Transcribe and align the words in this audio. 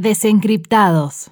Desencriptados. 0.00 1.30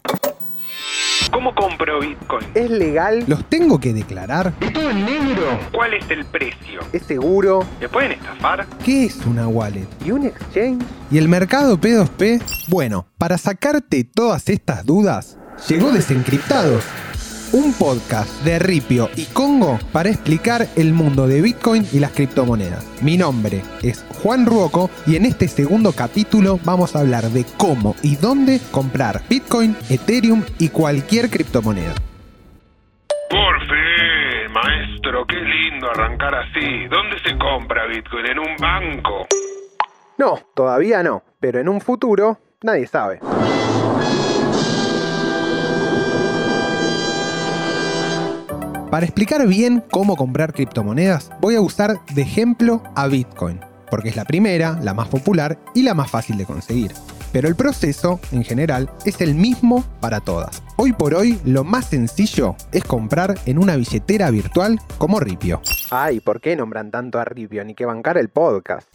¿Cómo 1.32 1.54
compro 1.54 2.00
Bitcoin? 2.00 2.46
¿Es 2.54 2.70
legal? 2.70 3.24
¿Los 3.26 3.44
tengo 3.46 3.80
que 3.80 3.94
declarar? 3.94 4.52
¿Todo 4.72 4.90
en 4.90 5.06
negro? 5.06 5.58
¿Cuál 5.72 5.94
es 5.94 6.10
el 6.10 6.26
precio? 6.26 6.80
¿Es 6.92 7.02
seguro? 7.04 7.64
¿Me 7.80 7.88
pueden 7.88 8.12
estafar? 8.12 8.66
¿Qué 8.84 9.06
es 9.06 9.24
una 9.24 9.48
wallet? 9.48 9.86
¿Y 10.04 10.10
un 10.10 10.26
exchange? 10.26 10.84
¿Y 11.10 11.16
el 11.16 11.28
mercado 11.28 11.78
P2P? 11.78 12.42
Bueno, 12.68 13.06
para 13.16 13.38
sacarte 13.38 14.04
todas 14.04 14.50
estas 14.50 14.84
dudas, 14.84 15.38
llegó 15.66 15.90
Desencriptados, 15.90 16.84
un 17.52 17.72
podcast 17.72 18.30
de 18.44 18.58
Ripio 18.58 19.08
y 19.16 19.24
Congo 19.26 19.78
para 19.92 20.10
explicar 20.10 20.66
el 20.76 20.92
mundo 20.92 21.26
de 21.26 21.40
Bitcoin 21.40 21.86
y 21.92 21.98
las 21.98 22.12
criptomonedas. 22.12 22.84
Mi 23.02 23.16
nombre 23.16 23.62
es 23.82 24.04
Juan 24.22 24.44
Ruoco 24.44 24.90
y 25.06 25.16
en 25.16 25.24
este 25.24 25.48
segundo 25.48 25.92
capítulo 25.92 26.58
vamos 26.64 26.94
a 26.94 27.00
hablar 27.00 27.24
de 27.24 27.44
cómo 27.56 27.94
y 28.02 28.16
dónde 28.16 28.60
comprar 28.70 29.22
Bitcoin, 29.28 29.76
Ethereum 29.88 30.44
y 30.58 30.68
cualquier 30.68 31.30
criptomoneda. 31.30 31.94
Por 33.30 33.60
fin, 33.60 34.52
maestro, 34.52 35.26
qué 35.26 35.36
lindo 35.36 35.90
arrancar 35.90 36.34
así. 36.34 36.86
¿Dónde 36.90 37.18
se 37.24 37.38
compra 37.38 37.86
Bitcoin? 37.86 38.26
¿En 38.26 38.38
un 38.38 38.56
banco? 38.60 39.26
No, 40.18 40.38
todavía 40.54 41.02
no, 41.02 41.22
pero 41.40 41.60
en 41.60 41.68
un 41.68 41.80
futuro 41.80 42.38
nadie 42.62 42.86
sabe. 42.86 43.20
Para 48.90 49.04
explicar 49.04 49.46
bien 49.46 49.84
cómo 49.90 50.16
comprar 50.16 50.54
criptomonedas, 50.54 51.30
voy 51.42 51.56
a 51.56 51.60
usar 51.60 52.00
de 52.14 52.22
ejemplo 52.22 52.82
a 52.96 53.06
Bitcoin, 53.06 53.60
porque 53.90 54.08
es 54.08 54.16
la 54.16 54.24
primera, 54.24 54.78
la 54.82 54.94
más 54.94 55.08
popular 55.08 55.58
y 55.74 55.82
la 55.82 55.92
más 55.92 56.10
fácil 56.10 56.38
de 56.38 56.46
conseguir. 56.46 56.94
Pero 57.30 57.48
el 57.48 57.54
proceso, 57.54 58.18
en 58.32 58.44
general, 58.44 58.90
es 59.04 59.20
el 59.20 59.34
mismo 59.34 59.84
para 60.00 60.20
todas. 60.20 60.62
Hoy 60.76 60.94
por 60.94 61.12
hoy, 61.12 61.38
lo 61.44 61.64
más 61.64 61.84
sencillo 61.84 62.56
es 62.72 62.82
comprar 62.82 63.38
en 63.44 63.58
una 63.58 63.76
billetera 63.76 64.30
virtual 64.30 64.80
como 64.96 65.20
Ripio. 65.20 65.60
Ay, 65.90 66.20
¿por 66.20 66.40
qué 66.40 66.56
nombran 66.56 66.90
tanto 66.90 67.18
a 67.18 67.26
Ripio? 67.26 67.62
Ni 67.66 67.74
que 67.74 67.84
bancar 67.84 68.16
el 68.16 68.30
podcast. 68.30 68.88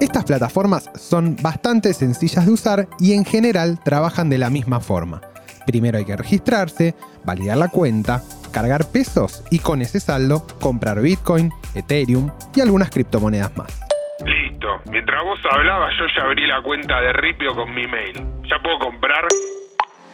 Estas 0.00 0.24
plataformas 0.24 0.90
son 0.96 1.36
bastante 1.40 1.94
sencillas 1.94 2.44
de 2.44 2.52
usar 2.52 2.88
y 2.98 3.12
en 3.12 3.24
general 3.24 3.78
trabajan 3.84 4.30
de 4.30 4.38
la 4.38 4.50
misma 4.50 4.80
forma. 4.80 5.20
Primero 5.64 5.98
hay 5.98 6.04
que 6.04 6.16
registrarse, 6.16 6.96
validar 7.24 7.58
la 7.58 7.68
cuenta, 7.68 8.24
cargar 8.58 8.90
pesos 8.90 9.44
y 9.50 9.60
con 9.60 9.82
ese 9.82 10.00
saldo 10.00 10.44
comprar 10.60 11.00
Bitcoin, 11.00 11.52
Ethereum 11.76 12.28
y 12.56 12.60
algunas 12.60 12.90
criptomonedas 12.90 13.56
más. 13.56 13.80
Listo. 14.24 14.66
Mientras 14.90 15.22
vos 15.22 15.38
hablabas, 15.48 15.92
yo 15.96 16.06
ya 16.16 16.24
abrí 16.24 16.44
la 16.44 16.60
cuenta 16.60 17.00
de 17.00 17.12
Ripio 17.12 17.54
con 17.54 17.72
mi 17.72 17.86
mail. 17.86 18.16
¿Ya 18.50 18.60
puedo 18.60 18.80
comprar? 18.80 19.26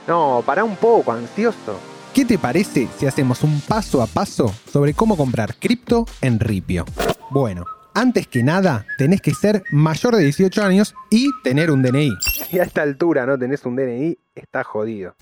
No, 0.06 0.42
para 0.44 0.62
un 0.62 0.76
poco, 0.76 1.12
ansioso. 1.12 1.80
¿Qué 2.12 2.26
te 2.26 2.36
parece 2.36 2.86
si 2.98 3.06
hacemos 3.06 3.42
un 3.42 3.62
paso 3.62 4.02
a 4.02 4.06
paso 4.06 4.48
sobre 4.70 4.92
cómo 4.92 5.16
comprar 5.16 5.54
cripto 5.54 6.04
en 6.20 6.38
Ripio? 6.38 6.84
Bueno, 7.30 7.64
antes 7.94 8.26
que 8.26 8.42
nada, 8.42 8.84
tenés 8.98 9.22
que 9.22 9.32
ser 9.32 9.62
mayor 9.70 10.16
de 10.16 10.24
18 10.24 10.62
años 10.62 10.94
y 11.10 11.30
tener 11.42 11.70
un 11.70 11.82
DNI. 11.82 12.10
Si 12.20 12.58
a 12.58 12.64
esta 12.64 12.82
altura 12.82 13.24
no 13.24 13.38
tenés 13.38 13.64
un 13.64 13.76
DNI, 13.76 14.18
está 14.34 14.64
jodido. 14.64 15.14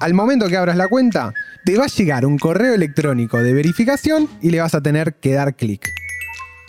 Al 0.00 0.14
momento 0.14 0.48
que 0.48 0.56
abras 0.56 0.78
la 0.78 0.88
cuenta, 0.88 1.34
te 1.62 1.76
va 1.76 1.84
a 1.84 1.88
llegar 1.88 2.24
un 2.24 2.38
correo 2.38 2.72
electrónico 2.72 3.36
de 3.36 3.52
verificación 3.52 4.30
y 4.40 4.48
le 4.48 4.60
vas 4.60 4.74
a 4.74 4.80
tener 4.80 5.16
que 5.16 5.34
dar 5.34 5.54
clic. 5.54 5.90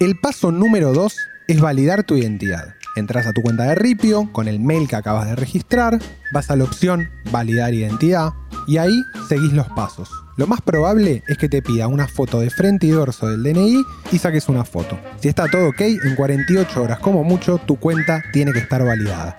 El 0.01 0.19
paso 0.19 0.51
número 0.51 0.91
2 0.91 1.15
es 1.47 1.61
validar 1.61 2.03
tu 2.03 2.17
identidad. 2.17 2.75
Entras 2.97 3.27
a 3.27 3.31
tu 3.31 3.41
cuenta 3.41 3.63
de 3.63 3.75
Ripio 3.75 4.29
con 4.33 4.49
el 4.49 4.59
mail 4.59 4.89
que 4.89 4.97
acabas 4.97 5.27
de 5.27 5.37
registrar, 5.37 5.97
vas 6.33 6.51
a 6.51 6.57
la 6.57 6.65
opción 6.65 7.09
Validar 7.31 7.73
identidad 7.73 8.33
y 8.67 8.77
ahí 8.77 9.01
seguís 9.29 9.53
los 9.53 9.69
pasos. 9.69 10.09
Lo 10.35 10.45
más 10.45 10.59
probable 10.59 11.23
es 11.29 11.37
que 11.37 11.47
te 11.47 11.61
pida 11.61 11.87
una 11.87 12.09
foto 12.09 12.41
de 12.41 12.49
frente 12.49 12.87
y 12.87 12.89
dorso 12.89 13.29
del 13.29 13.43
DNI 13.43 13.81
y 14.11 14.17
saques 14.17 14.49
una 14.49 14.65
foto. 14.65 14.99
Si 15.21 15.29
está 15.29 15.47
todo 15.47 15.69
ok, 15.69 15.79
en 15.79 16.15
48 16.15 16.83
horas 16.83 16.99
como 16.99 17.23
mucho 17.23 17.59
tu 17.59 17.77
cuenta 17.77 18.21
tiene 18.33 18.51
que 18.51 18.59
estar 18.59 18.83
validada. 18.83 19.37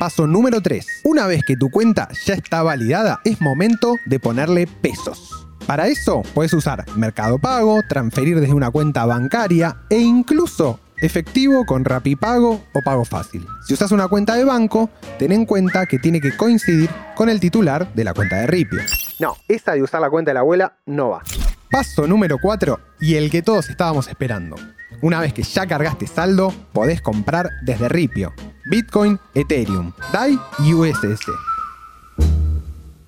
Paso 0.00 0.26
número 0.26 0.62
3. 0.62 1.02
Una 1.04 1.26
vez 1.26 1.44
que 1.44 1.58
tu 1.58 1.68
cuenta 1.68 2.08
ya 2.24 2.32
está 2.32 2.62
validada, 2.62 3.20
es 3.22 3.42
momento 3.42 3.96
de 4.06 4.18
ponerle 4.18 4.66
pesos. 4.66 5.46
Para 5.66 5.88
eso 5.88 6.22
puedes 6.32 6.54
usar 6.54 6.86
Mercado 6.96 7.38
Pago, 7.38 7.82
transferir 7.86 8.40
desde 8.40 8.54
una 8.54 8.70
cuenta 8.70 9.04
bancaria 9.04 9.76
e 9.90 9.98
incluso 9.98 10.80
efectivo 10.96 11.66
con 11.66 11.84
Rapipago 11.84 12.62
o 12.72 12.80
Pago 12.82 13.04
Fácil. 13.04 13.44
Si 13.66 13.74
usas 13.74 13.92
una 13.92 14.08
cuenta 14.08 14.36
de 14.36 14.44
banco, 14.44 14.88
ten 15.18 15.32
en 15.32 15.44
cuenta 15.44 15.84
que 15.84 15.98
tiene 15.98 16.22
que 16.22 16.34
coincidir 16.34 16.88
con 17.14 17.28
el 17.28 17.38
titular 17.38 17.92
de 17.92 18.04
la 18.04 18.14
cuenta 18.14 18.36
de 18.36 18.46
Ripio. 18.46 18.80
No, 19.18 19.36
esa 19.48 19.72
de 19.72 19.82
usar 19.82 20.00
la 20.00 20.08
cuenta 20.08 20.30
de 20.30 20.34
la 20.36 20.40
abuela 20.40 20.78
no 20.86 21.10
va. 21.10 21.22
Paso 21.70 22.06
número 22.06 22.38
4 22.40 22.80
y 23.00 23.16
el 23.16 23.30
que 23.30 23.42
todos 23.42 23.68
estábamos 23.68 24.08
esperando. 24.08 24.56
Una 25.02 25.18
vez 25.20 25.32
que 25.32 25.42
ya 25.42 25.66
cargaste 25.66 26.06
saldo, 26.06 26.52
podés 26.74 27.00
comprar 27.00 27.48
desde 27.62 27.88
Ripio. 27.88 28.34
Bitcoin, 28.70 29.18
Ethereum, 29.34 29.92
DAI 30.12 30.38
y 30.58 30.74
USS. 30.74 31.26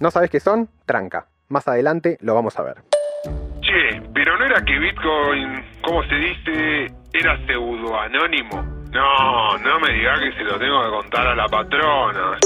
¿No 0.00 0.10
sabes 0.10 0.30
qué 0.30 0.40
son? 0.40 0.70
Tranca. 0.86 1.26
Más 1.48 1.68
adelante 1.68 2.16
lo 2.22 2.34
vamos 2.34 2.58
a 2.58 2.62
ver. 2.62 2.76
Che, 3.60 4.00
pero 4.14 4.38
no 4.38 4.46
era 4.46 4.64
que 4.64 4.78
Bitcoin, 4.78 5.62
¿cómo 5.84 6.02
se 6.04 6.14
dice? 6.14 6.94
Era 7.12 7.36
pseudoanónimo. 7.46 8.62
No, 8.90 9.58
no 9.58 9.80
me 9.80 9.92
digas 9.92 10.18
que 10.20 10.32
se 10.32 10.44
lo 10.44 10.58
tengo 10.58 10.82
que 10.84 10.90
contar 10.90 11.26
a 11.26 11.34
la 11.34 11.46
patrona. 11.46 12.38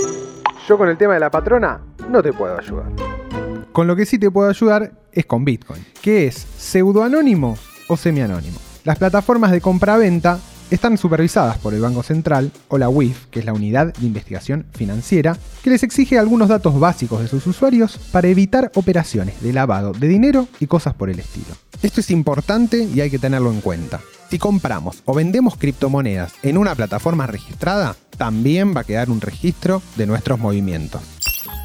Yo 0.67 0.77
con 0.77 0.89
el 0.89 0.97
tema 0.97 1.15
de 1.15 1.21
la 1.21 1.31
patrona 1.31 1.81
no 2.09 2.21
te 2.21 2.33
puedo 2.33 2.59
ayudar. 2.59 2.91
Con 3.71 3.87
lo 3.87 3.95
que 3.95 4.07
sí 4.07 4.19
te 4.19 4.29
puedo 4.29 4.49
ayudar 4.49 4.91
es 5.13 5.25
con 5.25 5.45
Bitcoin, 5.45 5.85
que 6.03 6.27
es 6.27 6.35
pseudoanónimo 6.35 7.57
o 7.89 7.97
semianónimo. 7.97 8.59
Las 8.87 8.99
plataformas 8.99 9.51
de 9.51 9.61
compra-venta 9.61 10.39
están 10.71 10.97
supervisadas 10.97 11.59
por 11.59 11.75
el 11.75 11.81
Banco 11.81 12.05
Central 12.05 12.53
o 12.69 12.79
la 12.79 12.89
UIF, 12.89 13.27
que 13.33 13.41
es 13.41 13.45
la 13.45 13.53
Unidad 13.53 13.93
de 13.93 14.07
Investigación 14.07 14.65
Financiera, 14.75 15.37
que 15.65 15.71
les 15.71 15.83
exige 15.83 16.21
algunos 16.21 16.49
datos 16.49 16.79
básicos 16.79 17.21
de 17.21 17.27
sus 17.27 17.45
usuarios 17.49 17.99
para 18.13 18.29
evitar 18.29 18.71
operaciones 18.77 19.43
de 19.43 19.53
lavado 19.53 19.91
de 19.91 20.07
dinero 20.07 20.47
y 20.61 20.69
cosas 20.69 20.95
por 20.95 21.11
el 21.11 21.19
estilo. 21.19 21.57
Esto 21.83 21.99
es 21.99 22.13
importante 22.13 22.85
y 22.85 23.01
hay 23.01 23.11
que 23.11 23.19
tenerlo 23.19 23.51
en 23.51 23.61
cuenta. 23.61 23.99
Si 24.31 24.39
compramos 24.39 25.03
o 25.05 25.15
vendemos 25.15 25.57
criptomonedas 25.57 26.35
en 26.45 26.57
una 26.57 26.77
plataforma 26.77 27.27
registrada, 27.27 27.97
también 28.17 28.73
va 28.73 28.83
a 28.83 28.85
quedar 28.85 29.11
un 29.11 29.21
registro 29.21 29.83
de 29.97 30.07
nuestros 30.07 30.39
movimientos. 30.39 31.03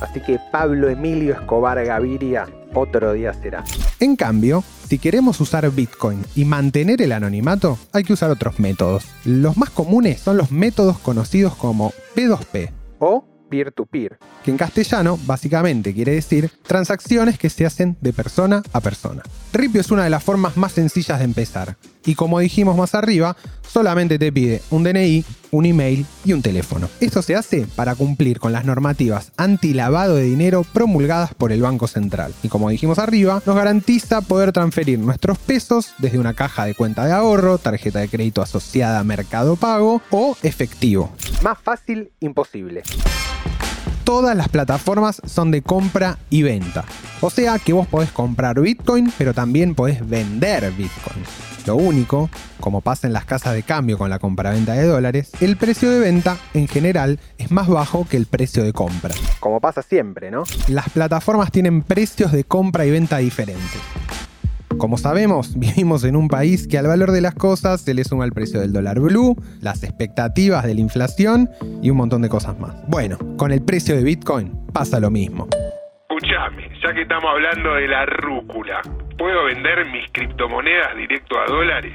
Así 0.01 0.21
que 0.21 0.39
Pablo 0.51 0.89
Emilio 0.89 1.35
Escobar 1.35 1.85
Gaviria, 1.85 2.47
otro 2.73 3.13
día 3.13 3.31
será. 3.35 3.63
En 3.99 4.15
cambio, 4.15 4.63
si 4.91 4.99
queremos 4.99 5.39
usar 5.39 5.71
Bitcoin 5.71 6.25
y 6.35 6.43
mantener 6.43 7.01
el 7.01 7.13
anonimato, 7.13 7.79
hay 7.93 8.03
que 8.03 8.11
usar 8.11 8.29
otros 8.29 8.59
métodos. 8.59 9.05
Los 9.23 9.55
más 9.55 9.69
comunes 9.69 10.19
son 10.19 10.35
los 10.35 10.51
métodos 10.51 10.99
conocidos 10.99 11.55
como 11.55 11.93
P2P 12.13 12.71
O 12.99 13.30
peer-to-peer. 13.51 14.17
que 14.43 14.49
en 14.49 14.57
castellano 14.57 15.19
básicamente 15.27 15.93
quiere 15.93 16.13
decir 16.13 16.49
transacciones 16.65 17.37
que 17.37 17.51
se 17.51 17.65
hacen 17.67 17.97
de 18.01 18.13
persona 18.13 18.63
a 18.73 18.79
persona. 18.79 19.21
Ripio 19.53 19.81
es 19.81 19.91
una 19.91 20.05
de 20.05 20.09
las 20.09 20.23
formas 20.23 20.57
más 20.57 20.71
sencillas 20.71 21.19
de 21.19 21.25
empezar, 21.25 21.75
y 22.05 22.15
como 22.15 22.39
dijimos 22.39 22.75
más 22.75 22.95
arriba, 22.95 23.35
solamente 23.61 24.17
te 24.17 24.31
pide 24.31 24.61
un 24.71 24.83
DNI, 24.83 25.23
un 25.51 25.65
email 25.65 26.05
y 26.25 26.33
un 26.33 26.41
teléfono. 26.41 26.89
Esto 26.99 27.21
se 27.21 27.35
hace 27.35 27.67
para 27.75 27.95
cumplir 27.95 28.39
con 28.39 28.51
las 28.51 28.65
normativas 28.65 29.31
anti-lavado 29.37 30.15
de 30.15 30.23
dinero 30.23 30.63
promulgadas 30.73 31.33
por 31.35 31.51
el 31.51 31.61
Banco 31.61 31.87
Central. 31.87 32.33
Y 32.41 32.47
como 32.47 32.69
dijimos 32.69 32.97
arriba, 32.97 33.41
nos 33.45 33.55
garantiza 33.55 34.21
poder 34.21 34.51
transferir 34.51 34.97
nuestros 34.97 35.37
pesos 35.37 35.93
desde 35.99 36.19
una 36.19 36.33
caja 36.33 36.65
de 36.65 36.73
cuenta 36.73 37.05
de 37.05 37.11
ahorro, 37.11 37.57
tarjeta 37.57 37.99
de 37.99 38.09
crédito 38.09 38.41
asociada 38.41 38.99
a 38.99 39.03
Mercado 39.03 39.55
Pago 39.55 40.01
o 40.09 40.35
efectivo. 40.41 41.11
Más 41.43 41.59
fácil, 41.59 42.11
imposible. 42.19 42.83
Todas 44.03 44.35
las 44.35 44.49
plataformas 44.49 45.21
son 45.25 45.51
de 45.51 45.61
compra 45.61 46.17
y 46.29 46.43
venta. 46.43 46.83
O 47.21 47.29
sea 47.29 47.59
que 47.59 47.73
vos 47.73 47.87
podés 47.87 48.11
comprar 48.11 48.59
Bitcoin, 48.59 49.11
pero 49.17 49.33
también 49.33 49.75
podés 49.75 50.07
vender 50.07 50.71
Bitcoin. 50.71 51.23
Lo 51.67 51.75
único, 51.75 52.29
como 52.59 52.81
pasa 52.81 53.05
en 53.05 53.13
las 53.13 53.25
casas 53.25 53.53
de 53.53 53.61
cambio 53.61 53.97
con 53.97 54.09
la 54.09 54.17
compraventa 54.17 54.73
de 54.73 54.85
dólares, 54.85 55.31
el 55.41 55.57
precio 55.57 55.91
de 55.91 55.99
venta 55.99 56.37
en 56.53 56.67
general 56.67 57.19
es 57.37 57.51
más 57.51 57.67
bajo 57.67 58.07
que 58.09 58.17
el 58.17 58.25
precio 58.25 58.63
de 58.63 58.73
compra. 58.73 59.13
Como 59.39 59.61
pasa 59.61 59.83
siempre, 59.83 60.31
¿no? 60.31 60.43
Las 60.67 60.89
plataformas 60.89 61.51
tienen 61.51 61.83
precios 61.83 62.31
de 62.31 62.43
compra 62.43 62.85
y 62.85 62.91
venta 62.91 63.17
diferentes. 63.17 63.79
Como 64.81 64.97
sabemos, 64.97 65.53
vivimos 65.59 66.03
en 66.05 66.15
un 66.15 66.27
país 66.27 66.67
que 66.67 66.79
al 66.79 66.87
valor 66.87 67.11
de 67.11 67.21
las 67.21 67.35
cosas 67.35 67.81
se 67.81 67.93
le 67.93 68.03
suma 68.03 68.25
el 68.25 68.31
precio 68.31 68.59
del 68.59 68.73
dólar 68.73 68.99
blue, 68.99 69.35
las 69.61 69.83
expectativas 69.83 70.65
de 70.65 70.73
la 70.73 70.81
inflación 70.81 71.47
y 71.83 71.91
un 71.91 71.97
montón 71.97 72.23
de 72.23 72.29
cosas 72.29 72.59
más. 72.59 72.73
Bueno, 72.87 73.19
con 73.37 73.51
el 73.51 73.63
precio 73.63 73.95
de 73.95 74.03
Bitcoin 74.03 74.51
pasa 74.73 74.99
lo 74.99 75.11
mismo. 75.11 75.47
Escuchame, 76.09 76.71
ya 76.83 76.95
que 76.95 77.03
estamos 77.03 77.29
hablando 77.29 77.75
de 77.75 77.87
la 77.87 78.07
rúcula, 78.07 78.81
¿puedo 79.19 79.45
vender 79.45 79.85
mis 79.91 80.11
criptomonedas 80.11 80.97
directo 80.97 81.39
a 81.39 81.45
dólares? 81.45 81.93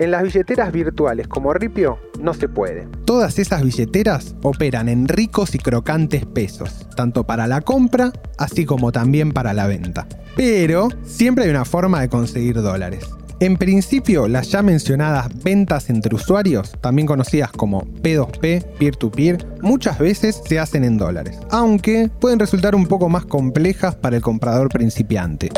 En 0.00 0.12
las 0.12 0.22
billeteras 0.22 0.72
virtuales 0.72 1.28
como 1.28 1.52
Ripio 1.52 1.98
no 2.22 2.32
se 2.32 2.48
puede. 2.48 2.88
Todas 3.04 3.38
esas 3.38 3.62
billeteras 3.62 4.34
operan 4.42 4.88
en 4.88 5.06
ricos 5.06 5.54
y 5.54 5.58
crocantes 5.58 6.24
pesos, 6.24 6.86
tanto 6.96 7.24
para 7.24 7.46
la 7.46 7.60
compra 7.60 8.10
así 8.38 8.64
como 8.64 8.92
también 8.92 9.32
para 9.32 9.52
la 9.52 9.66
venta. 9.66 10.06
Pero 10.36 10.88
siempre 11.04 11.44
hay 11.44 11.50
una 11.50 11.66
forma 11.66 12.00
de 12.00 12.08
conseguir 12.08 12.62
dólares. 12.62 13.04
En 13.40 13.58
principio, 13.58 14.26
las 14.26 14.50
ya 14.50 14.62
mencionadas 14.62 15.28
ventas 15.42 15.90
entre 15.90 16.14
usuarios, 16.14 16.72
también 16.80 17.06
conocidas 17.06 17.50
como 17.52 17.82
P2P, 18.02 18.64
peer-to-peer, 18.78 19.46
muchas 19.60 19.98
veces 19.98 20.42
se 20.46 20.58
hacen 20.58 20.84
en 20.84 20.96
dólares, 20.96 21.38
aunque 21.50 22.10
pueden 22.20 22.38
resultar 22.38 22.74
un 22.74 22.86
poco 22.86 23.10
más 23.10 23.26
complejas 23.26 23.96
para 23.96 24.16
el 24.16 24.22
comprador 24.22 24.68
principiante. 24.68 25.50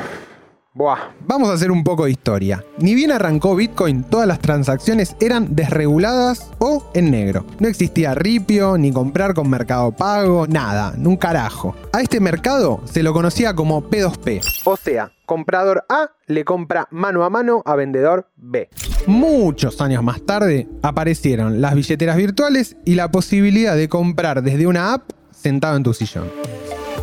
buah. 0.73 0.99
Vamos 1.21 1.49
a 1.49 1.53
hacer 1.53 1.71
un 1.71 1.83
poco 1.83 2.05
de 2.05 2.11
historia. 2.11 2.63
Ni 2.77 2.95
bien 2.95 3.11
arrancó 3.11 3.55
Bitcoin, 3.55 4.03
todas 4.03 4.27
las 4.27 4.39
transacciones 4.39 5.15
eran 5.19 5.55
desreguladas 5.55 6.51
o 6.59 6.89
en 6.93 7.11
negro. 7.11 7.45
No 7.59 7.67
existía 7.67 8.13
ripio, 8.13 8.77
ni 8.77 8.91
comprar 8.91 9.33
con 9.33 9.49
mercado 9.49 9.91
pago, 9.91 10.47
nada, 10.47 10.93
un 10.97 11.17
carajo. 11.17 11.75
A 11.91 12.01
este 12.01 12.19
mercado 12.19 12.81
se 12.85 13.03
lo 13.03 13.13
conocía 13.13 13.55
como 13.55 13.89
P2P. 13.89 14.61
O 14.65 14.77
sea, 14.77 15.11
comprador 15.25 15.85
A 15.89 16.11
le 16.27 16.45
compra 16.45 16.87
mano 16.91 17.23
a 17.23 17.29
mano 17.29 17.63
a 17.65 17.75
vendedor 17.75 18.29
B. 18.35 18.69
Muchos 19.07 19.81
años 19.81 20.03
más 20.03 20.21
tarde 20.21 20.67
aparecieron 20.81 21.61
las 21.61 21.75
billeteras 21.75 22.15
virtuales 22.15 22.77
y 22.85 22.95
la 22.95 23.11
posibilidad 23.11 23.75
de 23.75 23.89
comprar 23.89 24.43
desde 24.43 24.67
una 24.67 24.93
app 24.93 25.11
sentado 25.43 25.75
en 25.75 25.83
tu 25.83 25.93
sillón. 25.93 26.31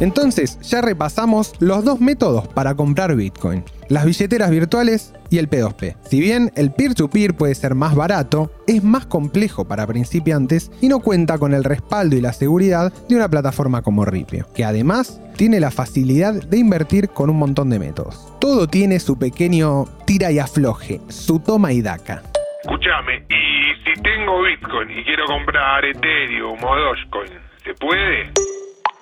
Entonces 0.01 0.59
ya 0.63 0.81
repasamos 0.81 1.53
los 1.59 1.85
dos 1.85 2.01
métodos 2.01 2.49
para 2.49 2.75
comprar 2.75 3.15
Bitcoin, 3.15 3.63
las 3.89 4.07
billeteras 4.07 4.51
virtuales 4.51 5.13
y 5.29 5.37
el 5.37 5.51
P2P. 5.51 5.97
Si 6.09 6.21
bien 6.21 6.51
el 6.57 6.73
peer-to-peer 6.73 7.35
puede 7.35 7.55
ser 7.55 7.75
más 7.75 7.95
barato, 7.95 8.51
es 8.67 8.83
más 8.83 9.05
complejo 9.05 9.69
para 9.69 9.87
principiantes 9.87 10.73
y 10.81 10.89
no 10.89 11.01
cuenta 11.01 11.37
con 11.37 11.53
el 11.53 11.65
respaldo 11.65 12.17
y 12.17 12.23
la 12.23 12.33
seguridad 12.33 12.91
de 13.11 13.17
una 13.17 13.29
plataforma 13.29 13.83
como 13.83 14.07
Ripio, 14.07 14.47
que 14.55 14.65
además 14.65 15.21
tiene 15.37 15.61
la 15.61 15.71
facilidad 15.71 16.33
de 16.33 16.57
invertir 16.57 17.11
con 17.11 17.29
un 17.29 17.37
montón 17.37 17.69
de 17.69 17.79
métodos. 17.79 18.27
Todo 18.41 18.69
tiene 18.69 19.01
su 19.01 19.19
pequeño 19.19 19.85
tira 20.07 20.33
y 20.33 20.39
afloje, 20.39 21.03
su 21.09 21.41
toma 21.41 21.75
y 21.75 21.83
daca. 21.83 22.23
Escúchame, 22.63 23.27
y 23.29 23.85
si 23.85 24.03
tengo 24.03 24.43
Bitcoin 24.43 24.91
y 24.99 25.05
quiero 25.05 25.27
comprar 25.27 25.85
Ethereum 25.85 26.59
o 26.63 26.77
Dogecoin, 26.77 27.50
¿se 27.71 27.75
puede? 27.75 28.33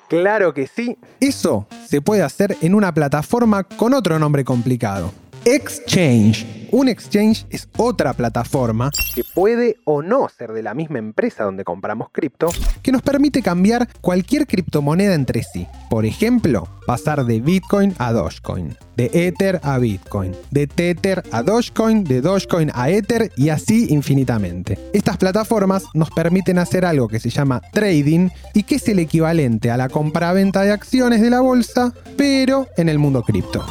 Claro 0.09 0.53
que 0.53 0.67
sí. 0.67 0.97
Eso 1.21 1.67
se 1.87 2.01
puede 2.01 2.23
hacer 2.23 2.57
en 2.61 2.75
una 2.75 2.93
plataforma 2.93 3.65
con 3.65 3.95
otro 3.95 4.19
nombre 4.19 4.45
complicado. 4.45 5.13
Exchange. 5.45 6.47
Un 6.71 6.89
exchange 6.89 7.47
es 7.49 7.67
otra 7.79 8.13
plataforma 8.13 8.91
Que 9.15 9.25
puede 9.25 9.77
o 9.85 10.03
no 10.03 10.29
ser 10.29 10.53
de 10.53 10.63
la 10.63 10.75
misma 10.75 10.99
empresa 10.99 11.45
donde 11.45 11.65
compramos 11.65 12.09
cripto. 12.13 12.49
que 12.83 12.93
nos 12.93 13.01
permite 13.01 13.41
cambiar 13.41 13.89
cualquier 14.03 14.47
criptomoneda 14.47 15.15
entre 15.15 15.43
sí. 15.43 15.67
Por 15.89 16.05
ejemplo, 16.05 16.69
pasar 16.87 17.25
de 17.25 17.41
Bitcoin 17.41 17.95
a 17.99 18.13
Dogecoin, 18.13 18.77
de 18.97 19.11
Ether 19.15 19.61
a 19.63 19.79
Bitcoin, 19.79 20.35
de 20.51 20.67
Tether 20.67 21.23
a 21.31 21.43
Dogecoin, 21.43 22.05
de 22.05 22.21
Dogecoin 22.21 22.71
a 22.75 22.91
Ether 22.91 23.33
y 23.37 23.49
así 23.49 23.87
infinitamente. 23.89 24.79
Estas 24.93 25.17
plataformas 25.17 25.85
nos 25.95 26.11
permiten 26.11 26.59
hacer 26.59 26.85
algo 26.85 27.09
que 27.09 27.19
se 27.19 27.31
llama 27.31 27.63
trading 27.73 28.29
y 28.53 28.65
que 28.65 28.75
es 28.75 28.87
el 28.89 28.99
equivalente 28.99 29.71
a 29.71 29.79
la 29.79 29.89
compra-venta 29.89 30.63
de 30.63 30.73
acciones 30.73 31.23
de 31.23 31.31
la 31.31 31.41
bolsa, 31.41 31.95
pero 32.19 32.67
en 32.77 32.91
el 32.91 32.99
mundo 32.99 33.23
cripto. 33.23 33.65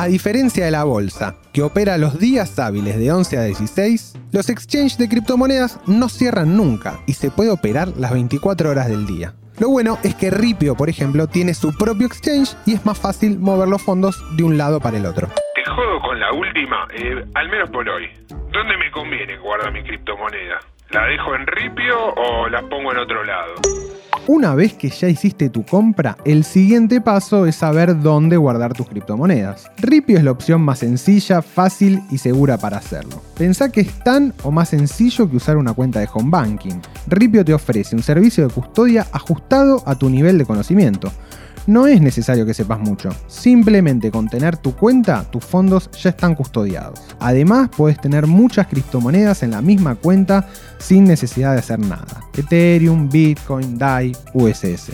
A 0.00 0.06
diferencia 0.06 0.64
de 0.64 0.70
la 0.70 0.84
bolsa, 0.84 1.34
que 1.52 1.60
opera 1.60 1.98
los 1.98 2.20
días 2.20 2.56
hábiles 2.60 2.96
de 3.00 3.10
11 3.10 3.36
a 3.36 3.42
16, 3.42 4.14
los 4.30 4.48
exchanges 4.48 4.96
de 4.96 5.08
criptomonedas 5.08 5.80
no 5.88 6.08
cierran 6.08 6.56
nunca 6.56 7.00
y 7.08 7.14
se 7.14 7.32
puede 7.32 7.50
operar 7.50 7.88
las 7.96 8.12
24 8.12 8.70
horas 8.70 8.86
del 8.86 9.08
día. 9.08 9.32
Lo 9.58 9.70
bueno 9.70 9.98
es 10.04 10.14
que 10.14 10.30
Ripio, 10.30 10.76
por 10.76 10.88
ejemplo, 10.88 11.26
tiene 11.26 11.52
su 11.52 11.76
propio 11.76 12.06
exchange 12.06 12.54
y 12.64 12.74
es 12.74 12.86
más 12.86 12.96
fácil 13.00 13.40
mover 13.40 13.66
los 13.66 13.82
fondos 13.82 14.22
de 14.36 14.44
un 14.44 14.56
lado 14.56 14.78
para 14.78 14.98
el 14.98 15.04
otro. 15.04 15.30
Te 15.56 15.68
jodo 15.68 16.00
con 16.00 16.20
la 16.20 16.32
última, 16.32 16.86
eh, 16.94 17.24
al 17.34 17.48
menos 17.48 17.68
por 17.70 17.88
hoy. 17.88 18.06
¿Dónde 18.52 18.76
me 18.76 18.92
conviene 18.92 19.36
guardar 19.38 19.72
mi 19.72 19.82
criptomoneda? 19.82 20.60
¿La 20.90 21.06
dejo 21.06 21.34
en 21.34 21.44
Ripio 21.44 22.14
o 22.14 22.48
la 22.48 22.62
pongo 22.62 22.92
en 22.92 22.98
otro 22.98 23.24
lado? 23.24 23.54
Una 24.28 24.54
vez 24.54 24.74
que 24.74 24.90
ya 24.90 25.08
hiciste 25.08 25.48
tu 25.48 25.64
compra, 25.64 26.18
el 26.26 26.44
siguiente 26.44 27.00
paso 27.00 27.46
es 27.46 27.56
saber 27.56 27.98
dónde 28.02 28.36
guardar 28.36 28.74
tus 28.74 28.86
criptomonedas. 28.86 29.70
Ripio 29.78 30.18
es 30.18 30.22
la 30.22 30.32
opción 30.32 30.60
más 30.60 30.80
sencilla, 30.80 31.40
fácil 31.40 32.02
y 32.10 32.18
segura 32.18 32.58
para 32.58 32.76
hacerlo. 32.76 33.22
Pensá 33.38 33.72
que 33.72 33.80
es 33.80 33.98
tan 34.00 34.34
o 34.42 34.50
más 34.50 34.68
sencillo 34.68 35.30
que 35.30 35.38
usar 35.38 35.56
una 35.56 35.72
cuenta 35.72 36.00
de 36.00 36.10
home 36.12 36.28
banking. 36.28 36.78
Ripio 37.06 37.42
te 37.42 37.54
ofrece 37.54 37.96
un 37.96 38.02
servicio 38.02 38.46
de 38.46 38.52
custodia 38.52 39.06
ajustado 39.12 39.82
a 39.86 39.94
tu 39.94 40.10
nivel 40.10 40.36
de 40.36 40.44
conocimiento. 40.44 41.10
No 41.68 41.86
es 41.86 42.00
necesario 42.00 42.46
que 42.46 42.54
sepas 42.54 42.80
mucho, 42.80 43.10
simplemente 43.26 44.10
con 44.10 44.26
tener 44.26 44.56
tu 44.56 44.74
cuenta, 44.74 45.24
tus 45.30 45.44
fondos 45.44 45.90
ya 46.02 46.08
están 46.08 46.34
custodiados. 46.34 46.98
Además, 47.20 47.68
puedes 47.76 48.00
tener 48.00 48.26
muchas 48.26 48.68
criptomonedas 48.68 49.42
en 49.42 49.50
la 49.50 49.60
misma 49.60 49.94
cuenta 49.94 50.48
sin 50.78 51.04
necesidad 51.04 51.52
de 51.52 51.58
hacer 51.58 51.78
nada. 51.78 52.22
Ethereum, 52.34 53.10
Bitcoin, 53.10 53.76
DAI, 53.76 54.16
USS. 54.32 54.92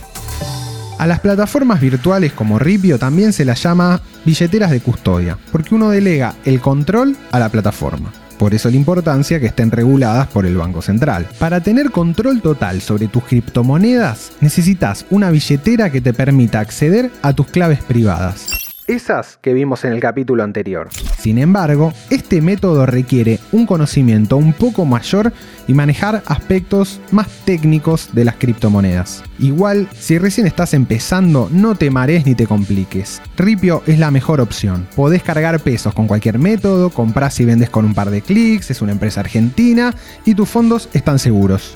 A 0.99 1.07
las 1.07 1.21
plataformas 1.21 1.81
virtuales 1.81 2.33
como 2.33 2.59
Ripio 2.59 2.99
también 2.99 3.33
se 3.33 3.45
las 3.45 3.63
llama 3.63 4.01
billeteras 4.25 4.73
de 4.73 4.81
custodia, 4.81 5.39
porque 5.53 5.77
uno 5.77 5.91
delega 5.91 6.35
el 6.45 6.61
control 6.61 7.17
a 7.31 7.39
la 7.39 7.51
plataforma. 7.51 8.11
Por 8.39 8.55
eso 8.55 8.71
la 8.71 8.77
importancia 8.77 9.41
que 9.41 9.47
estén 9.47 9.71
reguladas 9.71 10.27
por 10.29 10.47
el 10.47 10.57
Banco 10.57 10.83
Central. 10.83 11.27
Para 11.39 11.61
tener 11.61 11.91
control 11.91 12.41
total 12.41 12.81
sobre 12.81 13.09
tus 13.09 13.25
criptomonedas, 13.25 14.33
necesitas 14.41 15.07
una 15.11 15.31
billetera 15.31 15.91
que 15.91 16.01
te 16.01 16.13
permita 16.13 16.61
acceder 16.61 17.11
a 17.23 17.33
tus 17.33 17.47
claves 17.49 17.83
privadas. 17.83 18.64
Esas 18.87 19.39
que 19.41 19.55
vimos 19.55 19.85
en 19.87 19.93
el 19.93 20.01
capítulo 20.01 20.43
anterior. 20.43 20.91
Sin 21.19 21.39
embargo, 21.39 21.95
este 22.11 22.43
método 22.43 22.85
requiere 22.85 23.39
un 23.51 23.65
conocimiento 23.65 24.37
un 24.37 24.53
poco 24.53 24.85
mayor 24.85 25.33
y 25.67 25.73
manejar 25.73 26.23
aspectos 26.27 27.01
más 27.11 27.29
técnicos 27.47 28.11
de 28.13 28.27
las 28.27 28.35
criptomonedas. 28.35 29.25
Igual, 29.39 29.89
si 29.99 30.19
recién 30.19 30.47
estás 30.47 30.75
empezando, 30.75 31.49
no 31.51 31.77
te 31.77 31.91
marees 31.91 32.27
ni 32.27 32.35
te 32.35 32.47
compliques. 32.47 33.23
Ripio 33.39 33.83
es 33.87 33.99
la 33.99 34.11
mejor 34.11 34.43
opción. 34.43 34.87
Podés 34.95 35.23
cargar 35.23 35.61
pesos 35.61 35.95
con 35.95 36.07
cualquier 36.07 36.39
método, 36.39 36.91
compras 36.91 37.41
y 37.41 37.47
vendes 37.47 37.71
con 37.71 37.87
un 37.87 37.95
par 37.95 38.11
de 38.11 38.21
clics, 38.21 38.71
es 38.71 38.83
una 38.83 38.93
empresa 38.93 39.21
argentina 39.21 39.95
y 40.27 40.35
tus 40.35 40.51
fondos 40.51 40.91
están 40.93 41.19
seguros. 41.19 41.75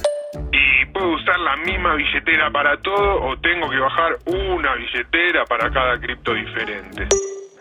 ¿Y 1.49 1.55
puedo 1.55 1.57
usar 1.57 1.57
la 1.57 1.57
misma 1.57 1.95
billetera 1.95 2.51
para 2.51 2.77
todo 2.79 3.23
o 3.23 3.37
tengo 3.39 3.71
que 3.71 3.79
bajar 3.79 4.19
una 4.27 4.75
billetera 4.75 5.45
para 5.45 5.71
cada 5.71 5.99
cripto 5.99 6.35
diferente? 6.35 7.09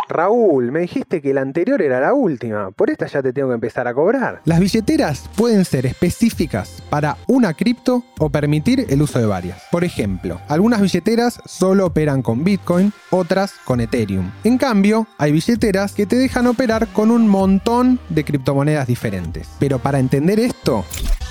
Raúl, 0.09 0.71
me 0.71 0.79
dijiste 0.79 1.21
que 1.21 1.33
la 1.33 1.41
anterior 1.41 1.81
era 1.81 1.99
la 1.99 2.13
última. 2.13 2.71
Por 2.71 2.89
esta 2.89 3.07
ya 3.07 3.21
te 3.21 3.33
tengo 3.33 3.49
que 3.49 3.55
empezar 3.55 3.87
a 3.87 3.93
cobrar. 3.93 4.41
Las 4.45 4.59
billeteras 4.59 5.29
pueden 5.35 5.65
ser 5.65 5.85
específicas 5.85 6.81
para 6.89 7.17
una 7.27 7.53
cripto 7.53 8.03
o 8.19 8.29
permitir 8.29 8.85
el 8.89 9.01
uso 9.01 9.19
de 9.19 9.25
varias. 9.25 9.61
Por 9.71 9.83
ejemplo, 9.83 10.39
algunas 10.47 10.81
billeteras 10.81 11.39
solo 11.45 11.85
operan 11.85 12.21
con 12.21 12.43
Bitcoin, 12.43 12.93
otras 13.09 13.53
con 13.65 13.81
Ethereum. 13.81 14.31
En 14.43 14.57
cambio, 14.57 15.07
hay 15.17 15.31
billeteras 15.31 15.93
que 15.93 16.05
te 16.05 16.15
dejan 16.15 16.47
operar 16.47 16.87
con 16.87 17.11
un 17.11 17.27
montón 17.27 17.99
de 18.09 18.23
criptomonedas 18.23 18.87
diferentes. 18.87 19.47
Pero 19.59 19.79
para 19.79 19.99
entender 19.99 20.39
esto, 20.39 20.85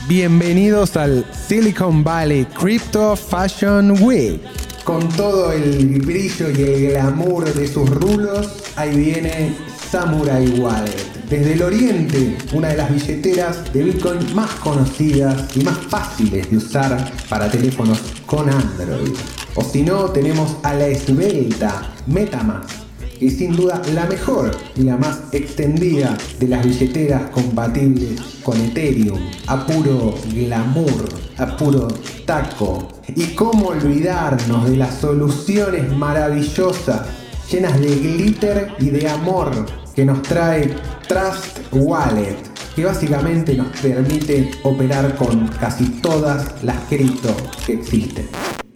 bienvenidos 0.06 0.96
al 0.96 1.24
Silicon 1.32 2.04
Valley 2.04 2.44
Crypto 2.44 3.16
Fashion 3.16 4.02
Week. 4.02 4.42
Con 4.84 5.08
todo 5.08 5.50
el 5.50 6.00
brillo 6.00 6.48
y 6.50 6.62
el 6.62 6.90
glamour 6.92 7.52
de 7.52 7.66
sus 7.66 7.90
rulos, 7.90 8.65
ahí 8.76 8.96
viene 8.96 9.54
Samurai 9.90 10.46
Wallet. 10.60 11.26
Desde 11.28 11.54
el 11.54 11.62
oriente, 11.62 12.36
una 12.52 12.68
de 12.68 12.76
las 12.76 12.92
billeteras 12.92 13.72
de 13.72 13.82
Bitcoin 13.82 14.34
más 14.34 14.50
conocidas 14.56 15.56
y 15.56 15.60
más 15.60 15.78
fáciles 15.78 16.50
de 16.50 16.56
usar 16.58 17.12
para 17.28 17.50
teléfonos 17.50 17.98
con 18.26 18.48
Android. 18.48 19.14
O 19.54 19.64
si 19.64 19.82
no, 19.82 20.04
tenemos 20.10 20.56
a 20.62 20.74
la 20.74 20.86
esbelta 20.86 21.94
Metamask, 22.06 22.86
es 23.20 23.38
sin 23.38 23.56
duda 23.56 23.80
la 23.94 24.04
mejor 24.06 24.50
y 24.76 24.82
la 24.82 24.96
más 24.96 25.22
extendida 25.32 26.16
de 26.38 26.48
las 26.48 26.64
billeteras 26.64 27.30
compatibles 27.30 28.20
con 28.42 28.60
Ethereum, 28.60 29.18
a 29.46 29.66
puro 29.66 30.14
glamour, 30.32 31.08
a 31.38 31.56
puro 31.56 31.88
taco. 32.26 32.88
Y 33.08 33.28
cómo 33.28 33.68
olvidarnos 33.68 34.68
de 34.68 34.76
las 34.76 34.98
soluciones 35.00 35.90
maravillosas, 35.96 37.06
llenas 37.50 37.80
de 37.80 37.88
glitter 37.88 38.72
y 38.78 38.90
de 38.90 39.08
amor, 39.08 39.66
que 39.94 40.04
nos 40.04 40.22
trae 40.22 40.74
Trust 41.08 41.58
Wallet, 41.72 42.36
que 42.74 42.84
básicamente 42.84 43.54
nos 43.54 43.68
permite 43.80 44.50
operar 44.62 45.14
con 45.16 45.48
casi 45.48 45.88
todas 46.00 46.62
las 46.62 46.76
cripto 46.84 47.34
que 47.64 47.74
existen. 47.74 48.28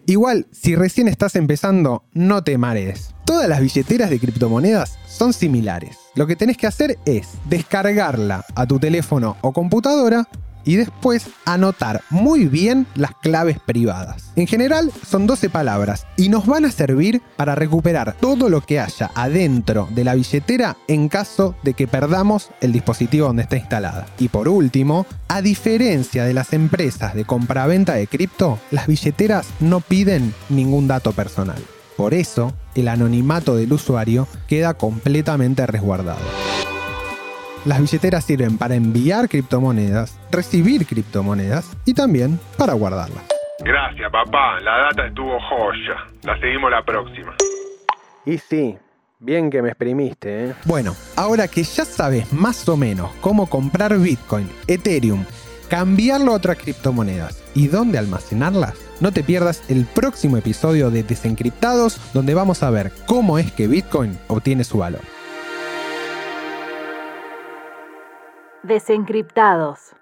Igual, 0.06 0.46
si 0.50 0.74
recién 0.74 1.08
estás 1.08 1.36
empezando, 1.36 2.04
no 2.12 2.42
te 2.42 2.58
marees. 2.58 3.14
Todas 3.24 3.48
las 3.48 3.60
billeteras 3.60 4.10
de 4.10 4.18
criptomonedas 4.18 4.98
son 5.06 5.32
similares. 5.32 5.98
Lo 6.16 6.26
que 6.26 6.36
tenés 6.36 6.56
que 6.56 6.66
hacer 6.66 6.98
es 7.04 7.28
descargarla 7.48 8.44
a 8.54 8.66
tu 8.66 8.78
teléfono 8.80 9.36
o 9.40 9.52
computadora 9.52 10.28
y 10.64 10.76
después 10.76 11.28
anotar 11.44 12.02
muy 12.10 12.46
bien 12.46 12.86
las 12.94 13.12
claves 13.14 13.58
privadas. 13.58 14.32
En 14.36 14.46
general 14.46 14.92
son 15.06 15.26
12 15.26 15.50
palabras 15.50 16.06
y 16.16 16.28
nos 16.28 16.46
van 16.46 16.64
a 16.64 16.70
servir 16.70 17.22
para 17.36 17.54
recuperar 17.54 18.16
todo 18.20 18.48
lo 18.48 18.60
que 18.60 18.80
haya 18.80 19.10
adentro 19.14 19.88
de 19.90 20.04
la 20.04 20.14
billetera 20.14 20.76
en 20.88 21.08
caso 21.08 21.54
de 21.62 21.74
que 21.74 21.86
perdamos 21.86 22.50
el 22.60 22.72
dispositivo 22.72 23.26
donde 23.26 23.42
está 23.42 23.56
instalada. 23.56 24.06
Y 24.18 24.28
por 24.28 24.48
último, 24.48 25.06
a 25.28 25.42
diferencia 25.42 26.24
de 26.24 26.34
las 26.34 26.52
empresas 26.52 27.14
de 27.14 27.24
compraventa 27.24 27.94
de 27.94 28.06
cripto, 28.06 28.58
las 28.70 28.86
billeteras 28.86 29.46
no 29.60 29.80
piden 29.80 30.34
ningún 30.48 30.88
dato 30.88 31.12
personal. 31.12 31.62
Por 31.96 32.14
eso, 32.14 32.54
el 32.74 32.88
anonimato 32.88 33.56
del 33.56 33.72
usuario 33.72 34.26
queda 34.48 34.74
completamente 34.74 35.66
resguardado. 35.66 36.20
Las 37.66 37.78
billeteras 37.78 38.24
sirven 38.24 38.56
para 38.56 38.74
enviar 38.74 39.28
criptomonedas, 39.28 40.18
recibir 40.30 40.86
criptomonedas 40.86 41.76
y 41.84 41.92
también 41.92 42.40
para 42.56 42.72
guardarlas. 42.72 43.22
Gracias, 43.58 44.10
papá. 44.10 44.58
La 44.60 44.78
data 44.84 45.06
estuvo 45.06 45.38
joya. 45.38 46.06
La 46.22 46.40
seguimos 46.40 46.70
la 46.70 46.82
próxima. 46.82 47.34
Y 48.24 48.38
sí, 48.38 48.78
bien 49.18 49.50
que 49.50 49.60
me 49.60 49.68
exprimiste, 49.68 50.46
¿eh? 50.46 50.54
Bueno, 50.64 50.96
ahora 51.16 51.48
que 51.48 51.62
ya 51.62 51.84
sabes 51.84 52.32
más 52.32 52.66
o 52.66 52.78
menos 52.78 53.10
cómo 53.20 53.46
comprar 53.46 53.98
Bitcoin, 53.98 54.48
Ethereum, 54.66 55.26
cambiarlo 55.68 56.32
a 56.32 56.36
otras 56.36 56.56
criptomonedas 56.56 57.42
y 57.54 57.68
dónde 57.68 57.98
almacenarlas, 57.98 58.74
no 59.00 59.12
te 59.12 59.22
pierdas 59.22 59.62
el 59.68 59.84
próximo 59.84 60.38
episodio 60.38 60.90
de 60.90 61.02
Desencriptados 61.02 62.00
donde 62.14 62.32
vamos 62.32 62.62
a 62.62 62.70
ver 62.70 62.90
cómo 63.06 63.38
es 63.38 63.52
que 63.52 63.68
Bitcoin 63.68 64.18
obtiene 64.28 64.64
su 64.64 64.78
valor. 64.78 65.19
Desencriptados. 68.62 69.94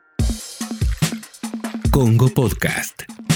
Congo 1.92 2.28
Podcast. 2.34 3.27